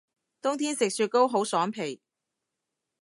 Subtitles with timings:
[0.41, 2.01] 冬天食雪糕好爽皮